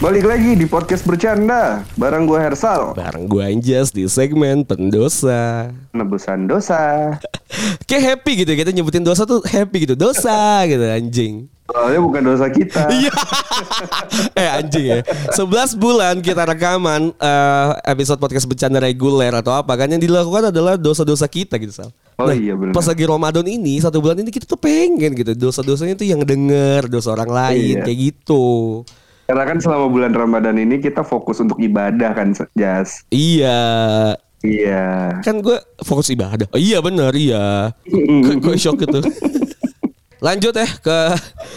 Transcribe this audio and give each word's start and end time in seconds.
Balik 0.00 0.24
lagi 0.24 0.56
di 0.56 0.64
podcast 0.64 1.04
bercanda 1.04 1.84
Barang 1.94 2.24
gue 2.24 2.40
Hersal 2.40 2.96
Bareng 2.96 3.28
gue 3.28 3.44
Anjas 3.44 3.92
di 3.92 4.08
segmen 4.08 4.64
pendosa. 4.64 5.68
Nebusan 5.92 6.48
dosa 6.48 7.12
Kayak 7.88 8.16
happy 8.16 8.32
gitu 8.40 8.52
kita 8.54 8.72
nyebutin 8.72 9.04
dosa 9.04 9.28
tuh 9.28 9.44
happy 9.44 9.84
gitu. 9.84 9.92
Dosa 9.92 10.32
gitu 10.70 10.80
anjing. 10.80 11.34
Soalnya 11.68 12.00
bukan 12.00 12.22
dosa 12.24 12.48
kita 12.48 12.88
Iya. 12.96 13.12
eh 14.32 14.48
anjing 14.48 14.84
ya. 14.88 14.98
11 15.36 15.44
bulan 15.76 16.14
kita 16.18 16.48
rekaman 16.48 17.12
eh, 17.12 17.68
episode 17.84 18.16
podcast 18.16 18.48
bercanda 18.48 18.80
reguler 18.80 19.30
atau 19.34 19.52
apa 19.52 19.76
kan 19.76 19.86
yang 19.86 20.00
dilakukan 20.00 20.48
adalah 20.48 20.80
dosa-dosa 20.80 21.28
kita 21.28 21.60
gitu 21.60 21.76
Sal. 21.76 21.92
Oh 22.16 22.32
iya, 22.32 22.56
benar. 22.56 22.72
Pas 22.72 22.84
lagi 22.84 23.04
Ramadan 23.04 23.44
ini 23.44 23.76
satu 23.78 24.00
bulan 24.00 24.16
ini 24.16 24.32
kita 24.32 24.48
tuh 24.48 24.56
pengen 24.56 25.12
gitu 25.12 25.36
dosa-dosanya 25.36 25.92
tuh 25.94 26.08
yang 26.08 26.24
denger 26.24 26.88
dosa 26.88 27.12
orang 27.12 27.28
lain 27.28 27.76
Iya. 27.76 27.84
kayak 27.84 27.98
gitu. 28.00 28.44
Karena 29.30 29.46
kan 29.46 29.58
selama 29.58 29.86
bulan 29.86 30.10
Ramadan 30.10 30.58
ini 30.58 30.76
kita 30.76 31.00
fokus 31.00 31.38
untuk 31.38 31.54
ibadah 31.56 32.10
kan 32.10 32.34
Jas 32.52 33.06
Iya. 33.08 33.62
Iya 34.40 35.20
Kan 35.20 35.38
gue 35.38 35.54
fokus 35.78 36.10
ibadah. 36.10 36.50
Oh, 36.50 36.58
iya 36.58 36.80
bener 36.80 37.14
iya. 37.14 37.70
Kok 38.40 38.56
shock 38.56 38.80
gitu. 38.80 38.98
Lanjut 40.20 40.50
ya 40.50 40.66
ke 40.66 40.98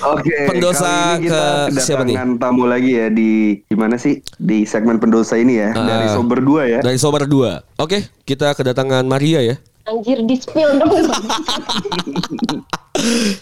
Oke 0.05 0.35
pendosa 0.47 0.87
kali 1.17 1.17
ini 1.17 1.25
kita 1.25 1.43
ke 1.67 1.81
siapa 1.81 2.03
nih? 2.05 2.15
tamu 2.37 2.63
lagi 2.63 2.93
ya 2.93 3.09
di 3.09 3.59
Gimana 3.65 3.97
sih 3.97 4.21
Di 4.37 4.63
segmen 4.63 4.95
pendosa 4.97 5.35
ini 5.35 5.57
ya 5.57 5.73
Dari 5.73 6.07
Ah. 6.07 6.13
Sober 6.13 6.39
2 6.39 6.63
ya 6.69 6.79
Dari 6.79 6.95
Sobar 6.95 7.25
2. 7.25 7.59
Oke, 7.75 7.97
kita 8.21 8.53
kedatangan 8.53 9.03
Maria 9.03 9.41
ya. 9.41 9.55
Anjir 9.83 10.21
di 10.21 10.37
spill 10.37 10.77
dong. 10.77 10.93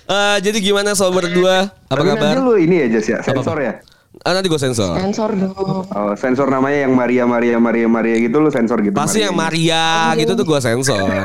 Eh, 0.03 0.37
jadi 0.41 0.57
gimana 0.59 0.95
Sobar 0.95 1.27
2? 1.27 1.37
Apa 1.37 1.69
Tapi 1.91 2.07
kabar? 2.07 2.23
nanti 2.31 2.39
lu 2.39 2.55
ini 2.55 2.75
ya 2.79 2.87
Jas 2.89 3.05
ya 3.05 3.19
Sensor 3.19 3.59
ya 3.59 3.73
Ah, 4.21 4.31
nanti 4.31 4.47
gue 4.47 4.57
sensor. 4.57 4.93
Sensor 4.93 5.29
dong. 5.33 5.81
Oh, 5.87 6.11
sensor 6.13 6.45
namanya 6.45 6.83
yang 6.83 6.93
Maria 6.93 7.23
Maria 7.23 7.55
Maria 7.57 7.87
Maria 7.87 8.15
gitu 8.19 8.37
lu 8.37 8.47
sensor 8.47 8.79
gitu. 8.79 8.91
Pasti 8.91 9.19
yang 9.19 9.31
Marianya. 9.31 10.11
Maria 10.11 10.19
gitu 10.19 10.31
tuh 10.35 10.45
gue 10.45 10.59
sensor. 10.59 11.23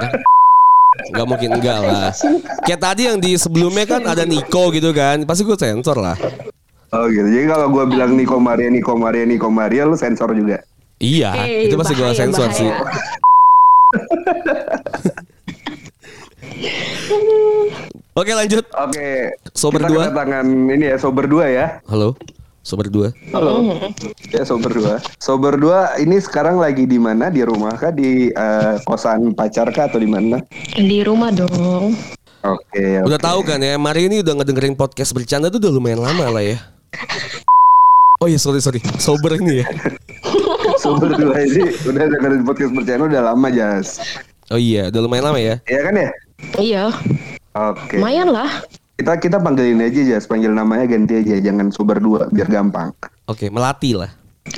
Gak 1.09 1.27
mungkin 1.27 1.49
enggak 1.53 1.79
lah. 1.83 2.11
Kayak 2.63 2.81
tadi 2.81 3.01
yang 3.05 3.19
di 3.19 3.35
sebelumnya 3.35 3.85
kan 3.85 4.01
ada 4.03 4.23
Nico 4.23 4.71
gitu 4.71 4.91
kan. 4.91 5.23
Pasti 5.23 5.43
gue 5.43 5.55
sensor 5.55 5.97
lah. 5.97 6.15
Oh 6.89 7.05
gitu. 7.07 7.27
Jadi 7.27 7.45
kalau 7.45 7.67
gua 7.69 7.85
bilang 7.85 8.15
Niko 8.15 8.39
Maria 8.39 8.71
Niko 8.71 8.95
Maria 8.95 9.23
Niko 9.27 9.47
Maria 9.51 9.83
lu 9.85 9.95
sensor 9.95 10.33
juga. 10.33 10.63
Iya, 10.97 11.29
Eh, 11.37 11.69
itu 11.69 11.77
pasti 11.77 11.93
gue 11.93 12.09
sensor 12.09 12.49
bahaya. 12.49 12.57
sih. 12.57 12.71
Oke 18.17 18.33
lanjut. 18.33 18.65
Oke. 18.73 19.35
Sober 19.53 19.81
kita 19.83 19.89
dua. 19.91 20.03
kedatangan 20.09 20.45
ini 20.47 20.85
ya 20.89 20.97
Sober 20.97 21.29
2 21.29 21.53
ya. 21.53 21.67
Halo, 21.85 22.17
Sobar 22.67 22.91
2. 22.91 23.31
Halo. 23.31 23.79
Ya 24.35 24.43
Sober 24.43 24.75
2. 24.75 25.23
Sober 25.23 25.55
2 25.55 26.03
ini 26.03 26.19
sekarang 26.19 26.59
lagi 26.59 26.83
di 26.83 26.99
mana? 26.99 27.31
Di 27.31 27.47
rumah 27.47 27.79
kah 27.79 27.95
di 27.95 28.35
eh, 28.35 28.75
kosan 28.83 29.39
pacar 29.39 29.71
kah 29.71 29.87
atau 29.87 30.03
di 30.03 30.11
mana? 30.11 30.43
Di 30.75 31.07
rumah 31.07 31.31
dong. 31.31 31.95
Oke. 32.43 33.07
Udah 33.07 33.23
oke. 33.23 33.23
tahu 33.23 33.41
kan 33.47 33.63
ya, 33.63 33.79
Mari 33.79 34.11
ini 34.11 34.19
udah 34.19 34.43
ngedengerin 34.43 34.75
podcast 34.75 35.15
bercanda 35.15 35.47
tuh 35.47 35.63
udah 35.63 35.79
lumayan 35.79 36.03
lama 36.03 36.27
lah 36.27 36.43
ya. 36.43 36.59
Oh 38.19 38.27
iya 38.27 38.43
sorry 38.43 38.59
sorry, 38.59 38.83
sober 38.99 39.39
ini 39.39 39.63
ya. 39.63 39.67
Sober 40.83 41.15
2 41.15 41.23
ini 41.47 41.71
udah 41.87 42.05
dengerin 42.19 42.43
podcast 42.43 42.73
bercanda 42.75 43.07
udah 43.07 43.23
lama 43.31 43.47
Jas. 43.55 44.03
Oh 44.51 44.59
iya, 44.59 44.91
udah 44.91 45.01
lumayan 45.07 45.25
lama 45.31 45.39
ya. 45.39 45.55
Iya 45.71 45.81
kan 45.87 45.95
ya? 45.95 46.11
Iya. 46.59 46.85
Oke. 47.55 48.03
Lumayan 48.03 48.35
lah. 48.35 48.51
Kita 48.97 49.13
kita 49.21 49.37
panggilin 49.45 49.85
aja 49.85 50.01
Jas, 50.09 50.25
panggil 50.25 50.57
namanya 50.57 50.89
ganti 50.89 51.21
aja, 51.21 51.37
jangan 51.37 51.69
Sober 51.69 52.01
2 52.01 52.33
biar 52.33 52.49
gampang. 52.49 52.97
Oke, 53.29 53.53
melati 53.53 53.93
lah. 53.93 54.09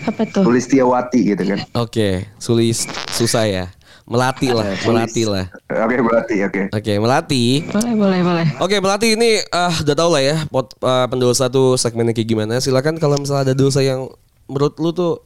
Apa 0.07 0.23
tuh? 0.31 0.47
Tulistiawati 0.47 1.35
gitu 1.35 1.43
kan. 1.43 1.59
Oke, 1.75 2.31
sulis 2.39 2.87
susah 3.19 3.51
ya. 3.51 3.67
Melati 4.07 4.55
lah, 4.55 4.79
melati 4.87 5.27
lah. 5.27 5.51
Oke, 5.67 5.97
berarti 6.01 6.37
oke. 6.47 6.63
Oke, 6.71 6.93
melati. 7.03 7.67
Boleh, 7.67 7.95
boleh, 7.99 8.21
boleh. 8.23 8.47
Oke, 8.63 8.79
melati 8.79 9.19
ini 9.19 9.43
ah 9.51 9.75
udah 9.75 9.97
tau 9.99 10.09
lah 10.15 10.23
ya 10.23 10.47
pot, 10.47 10.71
ah, 10.87 11.11
pendosa 11.11 11.51
tuh 11.51 11.75
segmennya 11.75 12.15
kayak 12.15 12.31
gimana. 12.31 12.63
Silakan 12.63 12.97
kalau 13.03 13.19
misalnya 13.19 13.51
ada 13.51 13.55
dosa 13.59 13.83
yang 13.83 14.07
menurut 14.47 14.79
lu 14.79 14.95
tuh 14.95 15.21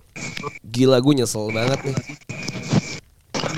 gila 0.72 0.98
gue 1.04 1.20
nyesel 1.20 1.52
banget 1.52 1.78
nih. 1.84 1.96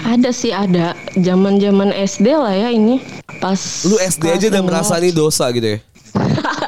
Ada 0.05 0.35
sih 0.35 0.53
ada. 0.53 0.93
Zaman-zaman 1.17 1.95
SD 1.95 2.27
lah 2.37 2.53
ya 2.53 2.69
ini. 2.75 3.01
Pas 3.45 3.61
Lu 3.85 4.01
SD 4.01 4.25
aja 4.33 4.47
udah 4.49 4.63
merasa 4.65 4.97
ini 4.97 5.13
dosa 5.13 5.45
gitu 5.53 5.77
ya. 5.77 5.79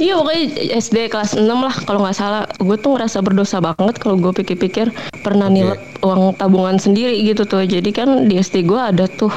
Iya 0.00 0.16
pokoknya 0.16 0.80
SD 0.80 1.12
kelas 1.12 1.36
6 1.36 1.44
lah 1.44 1.76
kalau 1.84 2.00
nggak 2.00 2.16
salah. 2.16 2.48
Gue 2.56 2.80
tuh 2.80 2.96
ngerasa 2.96 3.20
berdosa 3.20 3.60
banget 3.60 4.00
kalau 4.00 4.16
gue 4.16 4.32
pikir-pikir 4.32 4.88
pernah 5.20 5.52
Oke. 5.52 5.60
nilep 5.60 5.80
uang 6.00 6.40
tabungan 6.40 6.80
sendiri 6.80 7.20
gitu 7.20 7.44
tuh. 7.44 7.68
Jadi 7.68 7.92
kan 7.92 8.24
di 8.24 8.40
SD 8.40 8.64
gue 8.64 8.80
ada 8.80 9.04
tuh 9.04 9.28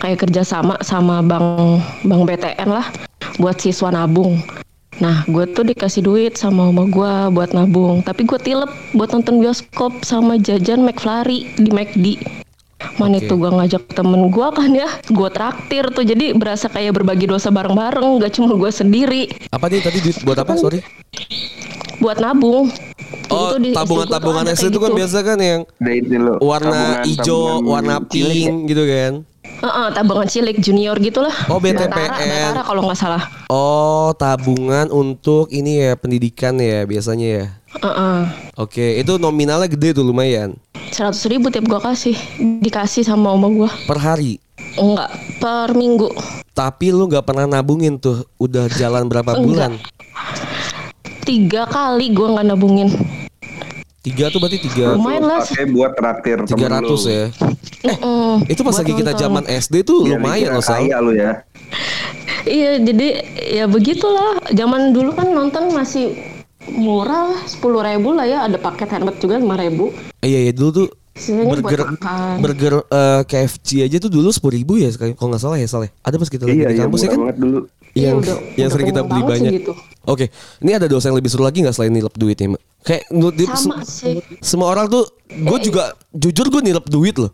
kayak 0.00 0.24
kerjasama 0.24 0.80
sama 0.80 1.20
bank 1.20 1.84
bank 2.08 2.22
BTN 2.24 2.72
lah 2.72 2.88
buat 3.36 3.60
siswa 3.60 3.92
nabung. 3.92 4.40
Nah 4.96 5.28
gue 5.28 5.44
tuh 5.52 5.68
dikasih 5.68 6.00
duit 6.00 6.40
sama 6.40 6.72
oma 6.72 6.88
gue 6.88 7.12
buat 7.28 7.52
nabung. 7.52 8.00
Tapi 8.00 8.24
gue 8.24 8.40
tilep 8.40 8.72
buat 8.96 9.12
nonton 9.12 9.44
bioskop 9.44 9.92
sama 10.08 10.40
jajan 10.40 10.88
McFlurry 10.88 11.52
di 11.60 11.68
McD. 11.68 12.06
Mana 12.94 13.18
Oke. 13.18 13.26
itu 13.26 13.34
gue 13.34 13.50
ngajak 13.50 13.82
temen 13.90 14.30
gue 14.30 14.48
kan 14.48 14.70
ya 14.70 14.86
Gue 15.04 15.28
traktir 15.28 15.90
tuh 15.90 16.02
Jadi 16.02 16.30
berasa 16.32 16.66
kayak 16.66 16.94
berbagi 16.94 17.26
dosa 17.26 17.50
bareng-bareng 17.50 18.22
Gak 18.22 18.38
cuma 18.38 18.54
gue 18.54 18.70
sendiri 18.70 19.22
Apa 19.50 19.66
nih 19.66 19.82
tadi 19.82 19.98
duit 19.98 20.18
buat 20.22 20.38
apa? 20.38 20.54
Sorry. 20.54 20.78
buat 21.98 22.22
nabung. 22.22 22.70
Oh, 23.26 23.50
Itu 23.50 23.56
di 23.58 23.70
tabungan-tabungan 23.74 24.54
SD 24.54 24.70
itu 24.70 24.78
kan 24.78 24.94
biasa 24.94 25.18
kan 25.20 25.34
yang 25.36 25.60
warna 26.38 26.70
tabungan- 26.70 27.04
hijau, 27.04 27.42
tabungan 27.58 27.66
warna 27.66 27.94
ya? 27.98 28.06
pink 28.06 28.54
gitu 28.70 28.84
kan. 28.86 29.12
Heeh, 29.58 29.86
tabungan 29.90 30.28
cilik 30.30 30.62
junior 30.62 30.94
gitulah. 31.02 31.34
Oh, 31.50 31.58
BTPN. 31.58 31.90
Batara, 31.90 32.16
Batara 32.22 32.62
kalau 32.62 32.86
nggak 32.86 32.98
salah. 32.98 33.22
Oh, 33.50 34.14
tabungan 34.14 34.86
untuk 34.94 35.50
ini 35.50 35.82
ya 35.82 35.98
pendidikan 35.98 36.54
ya 36.62 36.86
biasanya 36.86 37.26
ya. 37.26 37.46
Heeh. 37.82 38.20
Oke, 38.54 39.02
itu 39.02 39.18
nominalnya 39.18 39.66
gede 39.66 39.98
tuh 39.98 40.06
lumayan. 40.06 40.54
Seratus 40.94 41.26
ribu 41.26 41.50
tiap 41.50 41.66
gua 41.66 41.82
kasih, 41.82 42.14
dikasih 42.62 43.02
sama 43.02 43.34
oma 43.34 43.50
gua. 43.50 43.70
Per 43.90 43.98
hari. 43.98 44.38
Enggak, 44.78 45.10
per 45.42 45.74
minggu. 45.74 46.06
Tapi 46.54 46.94
lu 46.94 47.10
nggak 47.10 47.26
pernah 47.26 47.50
nabungin 47.50 47.98
tuh. 47.98 48.30
Udah 48.38 48.70
jalan 48.70 49.10
berapa 49.10 49.42
bulan? 49.42 49.74
Tiga 51.26 51.66
kali 51.66 52.14
gua 52.14 52.38
nggak 52.38 52.46
nabungin. 52.46 52.88
Tiga 53.98 54.30
tuh 54.30 54.38
berarti 54.38 54.58
tiga. 54.60 54.94
Lumayan 54.94 55.22
lah. 55.22 55.42
Pakai 55.42 55.66
buat 55.66 55.92
traktir 55.92 56.38
Tiga 56.44 56.66
ratus 56.70 57.02
ya. 57.04 57.24
Mm-mm. 57.82 58.46
Itu 58.46 58.62
pas 58.62 58.72
Buat 58.72 58.80
lagi 58.80 58.92
kita 58.94 59.12
zaman 59.12 59.44
SD 59.44 59.74
tuh 59.82 60.06
Biar 60.06 60.16
lumayan 60.16 60.48
loh 60.54 60.62
Sal. 60.62 60.86
Kaya 60.86 60.96
lu 60.98 61.12
ya. 61.12 61.42
Iya, 62.44 62.78
jadi 62.80 63.08
ya 63.52 63.64
begitulah. 63.66 64.38
Zaman 64.50 64.92
dulu 64.92 65.10
kan 65.12 65.28
nonton 65.28 65.68
masih 65.70 66.14
murah 66.68 67.32
lah, 67.32 67.42
sepuluh 67.44 67.80
ribu 67.80 68.12
lah 68.12 68.24
ya. 68.24 68.38
Ada 68.44 68.56
paket 68.56 68.88
handbag 68.88 69.18
juga 69.18 69.36
lima 69.36 69.56
ribu. 69.56 69.90
Iya 70.20 70.46
iya 70.46 70.52
dulu 70.54 70.70
tuh 70.72 70.86
burger 71.18 71.82
burger 72.38 72.74
eh, 72.86 73.22
KFC 73.26 73.82
aja 73.82 73.98
tuh 73.98 74.06
dulu 74.06 74.30
sepuluh 74.30 74.54
ribu 74.54 74.78
ya 74.78 74.86
sekali 74.86 75.12
kalau 75.12 75.34
nggak 75.34 75.42
salah 75.42 75.58
ya 75.58 75.66
Sal 75.66 75.82
ya. 75.84 75.90
Ada 76.00 76.16
pas 76.16 76.28
kita 76.28 76.46
lagi 76.46 76.54
Iya, 76.54 76.66
di 76.66 76.74
iya, 76.74 76.82
kampus 76.86 77.00
ya 77.02 77.08
kan? 77.10 77.18
banget 77.18 77.36
dulu. 77.36 77.58
Iya, 77.90 78.04
yang 78.04 78.16
udah- 78.22 78.40
yang 78.54 78.66
udah 78.68 78.70
sering 78.70 78.86
kita 78.86 79.02
beli 79.02 79.22
banyak. 79.26 79.52
gitu. 79.58 79.72
Oke, 80.06 80.30
ini 80.62 80.70
ada 80.70 80.86
dosa 80.86 81.10
yang 81.10 81.18
lebih 81.18 81.28
seru 81.28 81.42
lagi 81.42 81.60
nggak 81.60 81.74
selain 81.74 81.90
nilep 81.90 82.14
duitnya, 82.14 82.54
Mbak? 82.54 82.62
Kayak 82.78 83.10
menurut 83.10 83.34
dia 83.34 83.46
Sama 83.52 83.82
sih. 83.82 84.22
semua 84.38 84.70
orang 84.70 84.86
tuh, 84.86 85.04
gue 85.26 85.58
juga 85.60 85.92
jujur 86.10 86.46
gue 86.48 86.62
nilep 86.62 86.86
duit 86.86 87.16
loh. 87.16 87.30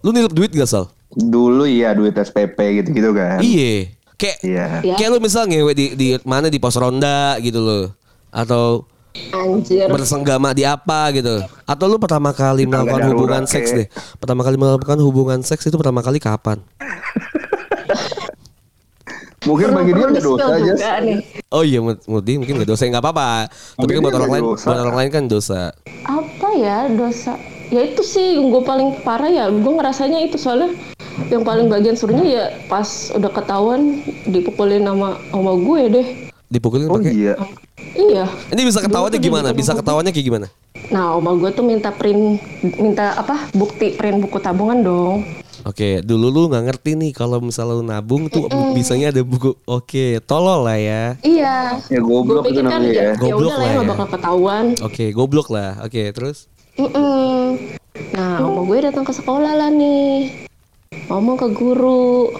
Lu 0.00 0.10
nilep 0.10 0.30
duit 0.30 0.50
gak 0.50 0.66
Sal? 0.66 0.90
Dulu 1.08 1.64
iya 1.64 1.94
duit 1.94 2.12
SPP 2.12 2.54
gitu-gitu 2.82 3.10
kan. 3.10 3.40
Iya. 3.40 3.94
Kayak 4.18 4.36
Iya. 4.42 4.64
Kayak 4.94 5.10
lu 5.14 5.18
misal 5.18 5.46
ngewe 5.46 5.72
di 5.72 5.94
di 5.94 6.06
mana 6.22 6.46
di 6.46 6.58
pos 6.58 6.74
ronda 6.74 7.38
gitu 7.38 7.58
loh. 7.58 7.84
Atau 8.28 8.84
Anjir. 9.30 9.88
bersenggama 9.88 10.52
di 10.52 10.62
apa 10.62 11.10
gitu. 11.10 11.40
Atau 11.64 11.86
lu 11.86 11.96
pertama 11.96 12.30
kali 12.30 12.66
melakukan 12.66 13.08
hubungan 13.08 13.42
seks 13.46 13.72
deh. 13.72 13.86
Pertama 14.18 14.42
kali 14.42 14.54
melakukan 14.54 14.98
hubungan 15.00 15.40
seks 15.40 15.64
itu 15.64 15.74
pertama 15.74 16.02
kali 16.02 16.18
kapan? 16.18 16.58
Mungkin 19.48 19.68
bagi 19.72 19.92
dia 19.92 20.06
nggak 20.06 20.22
dosa 20.22 20.44
aja. 20.52 20.74
nih. 21.00 21.18
Oh 21.48 21.64
iya, 21.64 21.80
menurut 21.80 22.20
dia 22.20 22.36
mungkin 22.36 22.60
gak 22.60 22.68
dosa 22.68 22.84
nggak 22.84 23.00
apa-apa. 23.00 23.48
Tapi 23.74 23.90
kan 23.90 24.00
buat 24.00 24.14
orang 24.14 24.28
nggak 24.28 24.42
lain, 24.44 24.44
buat 24.60 24.78
orang 24.78 24.96
lain 24.96 25.10
kan 25.10 25.24
dosa. 25.24 25.60
apa 26.04 26.48
ya 26.54 26.78
dosa 26.88 27.32
ya 27.68 27.82
itu 27.82 28.00
sih 28.00 28.36
gue 28.38 28.62
paling 28.62 29.02
parah 29.02 29.28
ya 29.28 29.44
gue 29.46 29.68
ngerasanya 29.70 30.22
itu 30.22 30.36
soalnya 30.36 30.72
yang 31.28 31.42
paling 31.42 31.68
bagian 31.68 31.92
serunya 31.92 32.24
ya 32.24 32.44
pas 32.64 32.86
udah 33.10 33.28
ketahuan 33.28 34.00
dipukulin 34.24 34.80
sama 34.82 35.08
sama 35.26 35.52
gue 35.54 35.80
deh 35.90 36.06
Dipukulin 36.48 36.88
Oh 36.88 36.96
pakai. 36.96 37.12
iya. 37.12 37.34
iya 37.92 38.24
Ini 38.48 38.62
bisa 38.62 38.80
ketawanya 38.80 39.18
gimana? 39.18 39.48
Bisa 39.52 39.72
ketawanya 39.72 40.08
kayak 40.08 40.26
gimana? 40.26 40.46
nah 40.88 41.12
oma 41.12 41.36
gue 41.36 41.50
tuh 41.50 41.60
minta 41.60 41.92
print 41.92 42.40
minta 42.78 43.12
apa 43.14 43.52
bukti 43.52 43.92
print 43.92 44.22
buku 44.22 44.38
tabungan 44.38 44.80
dong 44.80 45.20
Oke, 45.66 46.04
dulu 46.06 46.30
lu 46.30 46.42
nggak 46.46 46.64
ngerti 46.70 46.94
nih 46.94 47.10
kalau 47.10 47.42
misalnya 47.42 47.74
lu 47.74 47.84
nabung 47.86 48.30
tuh 48.30 48.46
bisanya 48.76 49.10
ada 49.10 49.22
buku. 49.26 49.58
Oke, 49.66 50.22
tolol 50.22 50.62
lah 50.62 50.78
ya. 50.78 51.18
Iya. 51.26 51.82
Ya, 51.90 52.00
goblok 52.02 52.46
itu 52.46 52.62
kan 52.62 52.78
namanya 52.78 52.92
ya, 52.94 53.02
ya. 53.02 53.12
ya 53.14 53.14
Goblok 53.18 53.38
udah 53.38 53.50
lah 53.50 53.58
lah 53.58 53.66
ya 53.66 53.74
nggak 53.74 53.86
ya. 53.86 53.90
bakal 53.90 54.06
ketahuan. 54.14 54.64
Oke, 54.86 55.04
goblok 55.10 55.48
lah. 55.50 55.70
Oke, 55.82 56.02
terus? 56.14 56.46
Mm-mm. 56.78 57.58
Nah, 58.14 58.38
oma 58.46 58.62
gue 58.62 58.78
datang 58.86 59.02
ke 59.02 59.10
sekolah 59.10 59.58
lah 59.58 59.70
nih. 59.74 60.30
Ngomong 61.10 61.36
ke 61.36 61.48
guru. 61.50 62.30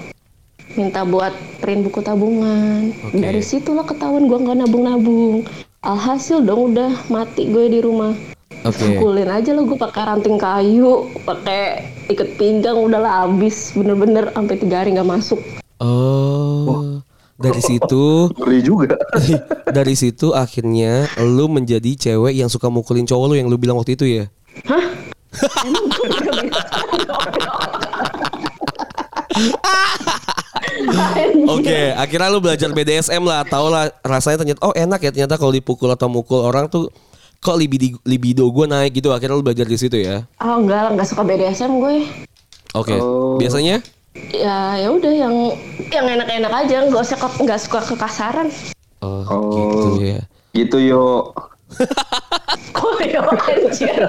Minta 0.78 1.02
buat 1.02 1.34
print 1.58 1.90
buku 1.90 1.98
tabungan. 2.06 2.94
Oke. 3.02 3.18
Dari 3.18 3.42
situlah 3.42 3.82
ketahuan 3.82 4.30
gue 4.30 4.38
nggak 4.38 4.62
nabung-nabung. 4.62 5.42
Alhasil 5.82 6.46
dong 6.46 6.74
udah 6.74 7.10
mati 7.10 7.50
gue 7.50 7.66
di 7.66 7.82
rumah. 7.82 8.14
Oke. 8.64 8.98
Pukulin 8.98 9.28
aja 9.28 9.52
lo 9.52 9.68
gue 9.68 9.78
pakai 9.78 10.02
ranting 10.08 10.40
kayu, 10.40 11.06
pakai 11.22 11.92
ikat 12.08 12.34
pinggang 12.40 12.80
udahlah 12.80 13.28
abis 13.28 13.76
bener-bener 13.76 14.32
sampai 14.32 14.56
tiga 14.56 14.82
hari 14.82 14.96
nggak 14.96 15.08
masuk. 15.08 15.40
Oh, 15.78 16.98
dari 17.38 17.62
situ 17.62 18.04
Ngeri 18.40 18.60
juga. 18.64 18.98
dari 19.76 19.94
situ 19.94 20.34
akhirnya 20.34 21.06
lu 21.22 21.46
menjadi 21.46 21.94
cewek 21.94 22.34
yang 22.34 22.50
suka 22.50 22.66
mukulin 22.66 23.06
cowok 23.06 23.26
lu 23.30 23.34
yang 23.38 23.46
lu 23.46 23.60
bilang 23.60 23.78
waktu 23.78 23.94
itu 23.94 24.04
ya. 24.08 24.24
Oke, 31.48 31.94
akhirnya 31.94 32.28
lu 32.32 32.42
belajar 32.42 32.74
BDSM 32.74 33.22
lah, 33.22 33.46
tau 33.46 33.70
lah 33.70 33.92
rasanya 34.02 34.42
ternyata 34.42 34.60
oh 34.66 34.74
enak 34.74 35.00
ya 35.04 35.10
ternyata 35.14 35.38
kalau 35.38 35.54
dipukul 35.54 35.92
atau 35.92 36.10
mukul 36.10 36.42
orang 36.42 36.66
tuh 36.66 36.90
kok 37.38 37.54
libido 37.54 37.98
libido 38.02 38.44
gue 38.46 38.66
naik 38.66 38.92
gitu. 38.94 39.10
Akhirnya 39.10 39.34
lu 39.34 39.42
belajar 39.42 39.64
di 39.64 39.74
situ 39.74 39.96
ya. 39.96 40.26
Oh 40.38 40.58
enggak 40.58 40.80
lah, 40.80 40.90
nggak 40.92 41.08
suka 41.08 41.22
BDSM 41.22 41.72
gue. 41.78 41.96
Oke, 42.72 42.94
Oh. 42.94 43.36
biasanya 43.36 43.80
Ya 44.28 44.74
ya 44.76 44.88
udah 44.90 45.12
yang 45.14 45.34
yang 45.88 46.06
enak-enak 46.10 46.52
aja, 46.58 46.76
nggak 46.84 47.00
usah 47.00 47.16
ke- 47.16 47.38
nggak 47.40 47.60
suka 47.60 47.80
kekasaran. 47.84 48.50
oh, 48.98 49.22
Oh. 49.24 49.46
gitu 49.54 49.88
ya. 50.02 50.20
Gitu 50.52 50.76
yo. 50.84 51.30
Kok 52.72 52.98
ya 53.00 53.20
anjir. 53.22 54.08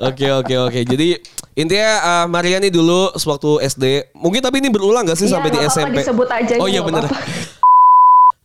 Oke 0.00 0.30
oke 0.30 0.54
oke. 0.56 0.80
Jadi 0.84 1.18
intinya 1.52 1.90
uh, 2.00 2.26
Maria 2.26 2.56
nih 2.56 2.70
dulu 2.70 3.10
sewaktu 3.12 3.58
SD, 3.66 3.84
mungkin 4.14 4.38
tapi 4.38 4.62
ini 4.62 4.70
berulang 4.70 5.02
gak 5.02 5.18
sih 5.18 5.26
Iya, 5.26 5.34
sampai 5.34 5.50
di 5.50 5.58
SMP? 5.60 5.98
disebut 5.98 6.28
aja, 6.30 6.54
Oh 6.56 6.70
iya 6.70 6.78
nggak 6.78 6.88
bener. 6.88 7.04
apa-apa. 7.04 7.18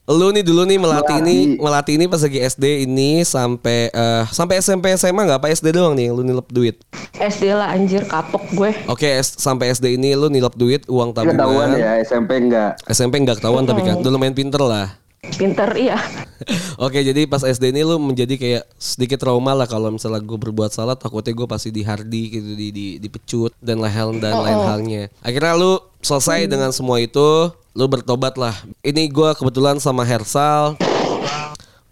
Lu 0.03 0.35
nih 0.35 0.44
dulu 0.44 0.67
nih 0.67 0.75
melatih 0.75 1.15
ini, 1.17 1.55
Melatih. 1.55 1.95
ini 1.95 2.05
pas 2.05 2.19
lagi 2.19 2.35
SD 2.38 2.83
ini 2.83 3.23
sampai 3.23 3.88
eh, 3.88 4.23
sampai 4.27 4.59
SMP 4.59 4.91
SMA 4.94 5.23
nggak 5.23 5.39
apa 5.39 5.47
SD 5.47 5.71
doang 5.71 5.95
nih 5.95 6.11
lu 6.11 6.21
nilep 6.21 6.44
duit. 6.50 6.75
SD 7.13 7.47
lah 7.50 7.71
anjir 7.71 8.03
kapok 8.03 8.44
gue. 8.51 8.75
Oke, 8.85 9.07
S- 9.07 9.39
sampai 9.39 9.71
SD 9.71 9.95
ini 9.95 10.11
lu 10.11 10.27
nilep 10.27 10.51
duit 10.53 10.83
uang 10.85 11.15
Ketahuan 11.15 11.39
tabungan. 11.39 11.69
ya 11.77 11.91
SMP 12.03 12.35
enggak. 12.38 12.83
SMP 12.83 13.23
nggak 13.23 13.39
ketahuan 13.39 13.63
tapi 13.63 13.79
kan 13.79 13.95
udah 13.97 14.11
lumayan 14.11 14.35
pinter 14.35 14.59
lah. 14.59 14.91
Pinter 15.23 15.71
iya. 15.73 15.95
Oke, 16.83 17.00
jadi 17.00 17.23
pas 17.23 17.39
SD 17.39 17.71
ini 17.71 17.88
lu 17.88 17.95
menjadi 17.95 18.35
kayak 18.35 18.67
sedikit 18.75 19.15
trauma 19.17 19.55
lah 19.55 19.63
kalau 19.63 19.88
misalnya 19.88 20.19
gue 20.19 20.35
berbuat 20.35 20.67
salah 20.67 21.00
takutnya 21.00 21.31
gue 21.31 21.47
pasti 21.47 21.71
dihardi 21.71 22.23
gitu 22.29 22.51
di, 22.51 22.67
di 22.69 22.85
dipecut 23.00 23.55
dan 23.57 23.79
lain 23.79 24.19
dan 24.19 24.35
lain 24.35 24.59
halnya. 24.59 25.03
Akhirnya 25.23 25.55
lu 25.55 25.79
selesai 26.03 26.45
dengan 26.45 26.69
semua 26.75 27.00
itu, 27.00 27.50
lu 27.73 27.85
bertobat 27.88 28.35
lah. 28.35 28.53
Ini 28.83 29.07
gue 29.09 29.29
kebetulan 29.33 29.79
sama 29.79 30.03
Hersal 30.03 30.75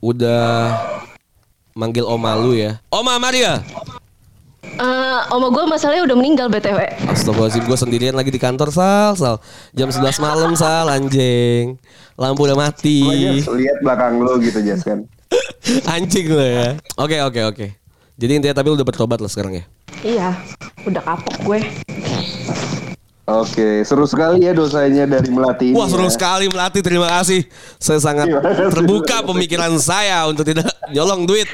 udah 0.04 0.76
manggil 1.74 2.04
oma 2.04 2.36
lu 2.36 2.54
ya. 2.54 2.78
Oma 2.92 3.16
Maria. 3.18 3.64
Eh, 4.62 5.20
oma 5.34 5.52
gue 5.52 5.64
masalahnya 5.68 6.06
udah 6.06 6.18
meninggal 6.18 6.48
btw. 6.48 6.80
Astagfirullahaladzim 7.10 7.64
gue 7.66 7.78
sendirian 7.80 8.16
lagi 8.16 8.32
di 8.32 8.40
kantor 8.40 8.72
Sal 8.72 9.20
Sal 9.20 9.36
Jam 9.76 9.92
11 9.92 10.16
malam 10.22 10.56
Sal 10.56 10.88
anjing 10.88 11.76
Lampu 12.16 12.48
udah 12.48 12.56
mati 12.56 13.04
lihat 13.44 13.78
belakang 13.84 14.22
lo 14.24 14.40
gitu 14.40 14.64
Jas 14.64 14.86
kan. 14.86 15.04
Anjing 15.98 16.30
lo 16.32 16.40
ya 16.46 16.80
Oke 16.96 17.20
oke 17.20 17.42
oke 17.52 17.68
Jadi 18.16 18.32
intinya 18.32 18.56
tapi 18.64 18.72
lu 18.72 18.80
udah 18.80 18.88
bertobat 18.88 19.20
lah 19.20 19.28
sekarang 19.28 19.60
ya 19.60 19.64
Iya, 20.02 20.34
udah 20.88 21.02
kapok 21.04 21.36
gue. 21.46 21.60
Oke, 23.22 23.86
seru 23.86 24.04
sekali 24.04 24.44
ya 24.44 24.52
dosanya 24.52 25.06
dari 25.06 25.30
melatih 25.30 25.72
ini. 25.72 25.78
Wah 25.78 25.86
seru 25.86 26.10
ya. 26.10 26.12
sekali 26.12 26.50
melatih 26.50 26.82
terima 26.82 27.06
kasih 27.08 27.46
Saya 27.78 28.02
sangat 28.02 28.28
kasih. 28.28 28.74
terbuka 28.74 29.22
pemikiran 29.24 29.72
saya 29.78 30.26
Untuk 30.26 30.42
tidak 30.44 30.68
nyolong 30.90 31.30
duit 31.30 31.46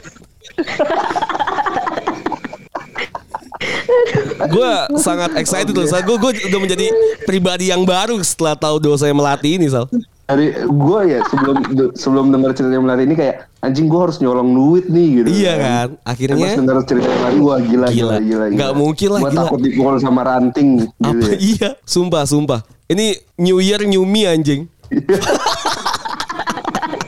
Gue 4.47 4.71
sangat 4.97 5.35
excited 5.35 5.75
loh 5.75 5.85
Sal 5.85 6.07
Gue 6.07 6.17
udah 6.17 6.59
menjadi 6.59 6.87
pribadi 7.27 7.69
yang 7.69 7.83
baru 7.83 8.15
setelah 8.23 8.55
tahu 8.55 8.79
dosa 8.79 9.05
yang 9.05 9.19
melatih 9.19 9.59
ini 9.59 9.67
Sal 9.67 9.91
Dari 10.27 10.51
gue 10.59 10.99
ya 11.07 11.23
sebelum 11.23 11.55
sebelum 11.95 12.25
dengar 12.29 12.51
cerita 12.51 12.75
melatih 12.75 13.07
ini 13.07 13.15
kayak 13.15 13.47
anjing 13.57 13.87
gue 13.87 13.95
harus 13.97 14.19
nyolong 14.19 14.51
duit 14.51 14.85
nih 14.85 15.23
gitu. 15.23 15.27
Iya 15.31 15.53
kan 15.55 15.87
Pas 15.95 16.11
Akhirnya 16.11 16.47
dengar 16.53 16.83
cerita 16.83 17.07
yang 17.07 17.23
lain 17.23 17.37
gue 17.39 17.55
gila 17.63 17.87
Gila. 17.87 17.87
gila 17.87 18.17
gila. 18.19 18.45
Nggak 18.51 18.71
mungkin 18.75 19.07
lah, 19.09 19.21
Gue 19.23 19.31
gila. 19.31 19.41
takut 19.41 19.59
dipukul 19.63 19.95
sama 19.97 20.21
ranting 20.21 20.67
gitu. 20.77 20.91
Apa 20.99 21.25
ya. 21.25 21.37
iya? 21.55 21.69
Sumpah, 21.81 22.23
sumpah. 22.23 22.59
Ini 22.85 23.05
New 23.37 23.57
Year 23.57 23.81
New 23.81 24.03
Me 24.03 24.27
anjing. 24.27 24.67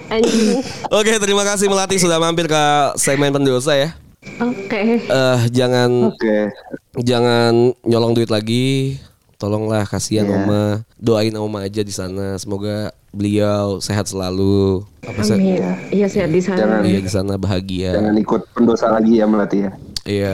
Anjing. 0.10 0.66
Oke, 0.90 1.14
terima 1.20 1.46
kasih 1.46 1.70
Melati 1.70 1.96
sudah 1.96 2.18
mampir 2.18 2.50
ke 2.50 2.64
segmen 2.98 3.30
pendosa 3.30 3.78
ya. 3.78 3.94
Oke. 4.42 5.06
Eh 5.06 5.40
jangan 5.50 6.10
Oke. 6.10 6.50
jangan 6.98 7.76
nyolong 7.84 8.16
duit 8.16 8.32
lagi. 8.32 8.98
Tolonglah 9.38 9.86
kasihan 9.86 10.26
Iya. 10.26 10.36
Oma. 10.36 10.64
Doain 10.96 11.36
Oma 11.36 11.64
aja 11.64 11.80
di 11.80 11.94
sana. 11.94 12.36
Semoga 12.36 12.92
beliau 13.10 13.80
sehat 13.80 14.06
selalu. 14.06 14.86
Apa? 15.02 15.22
Amin. 15.32 15.62
Iya 15.90 16.06
sehat 16.06 16.30
di 16.30 16.42
sana. 16.42 16.60
Jangan 16.60 16.82
Iya 16.84 17.00
di 17.00 17.12
sana 17.12 17.34
bahagia. 17.36 17.92
jangan 17.94 18.16
ikut 18.16 18.42
pendosa 18.54 18.86
lagi 18.90 19.18
ya 19.18 19.26
melatih 19.26 19.60
ya. 19.66 19.72
Iya. 20.06 20.34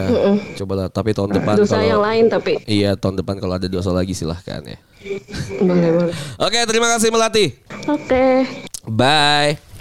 Cobalah 0.55 0.87
tapi 0.87 1.11
tahun 1.11 1.35
depan 1.35 1.55
Dosa 1.57 1.79
yang 1.79 1.99
kalau 1.99 2.07
lain 2.07 2.25
tapi 2.27 2.53
Iya, 2.63 2.95
tahun 2.95 3.19
depan 3.19 3.35
kalau 3.37 3.55
ada 3.55 3.67
dosa 3.67 3.91
lagi 3.91 4.13
silahkan 4.13 4.63
ya. 4.63 4.79
boleh 5.59 5.89
boleh. 5.91 6.15
Oke, 6.39 6.59
terima 6.63 6.87
kasih 6.91 7.11
Melati. 7.11 7.53
Oke. 7.85 8.47
Bye. 8.85 9.74